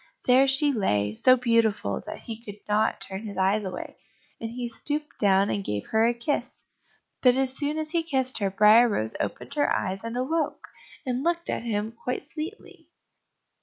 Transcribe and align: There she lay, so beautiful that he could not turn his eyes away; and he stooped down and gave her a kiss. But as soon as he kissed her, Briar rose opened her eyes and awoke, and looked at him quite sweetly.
There 0.25 0.47
she 0.47 0.73
lay, 0.73 1.13
so 1.13 1.37
beautiful 1.37 2.01
that 2.07 2.21
he 2.21 2.43
could 2.43 2.59
not 2.67 3.01
turn 3.01 3.21
his 3.27 3.37
eyes 3.37 3.63
away; 3.63 3.97
and 4.39 4.49
he 4.49 4.65
stooped 4.67 5.19
down 5.19 5.51
and 5.51 5.63
gave 5.63 5.85
her 5.91 6.07
a 6.07 6.13
kiss. 6.15 6.65
But 7.21 7.35
as 7.35 7.55
soon 7.55 7.77
as 7.77 7.91
he 7.91 8.01
kissed 8.01 8.39
her, 8.39 8.49
Briar 8.49 8.89
rose 8.89 9.15
opened 9.19 9.53
her 9.53 9.71
eyes 9.71 10.03
and 10.03 10.17
awoke, 10.17 10.69
and 11.05 11.23
looked 11.23 11.51
at 11.51 11.61
him 11.61 11.91
quite 11.91 12.25
sweetly. 12.25 12.87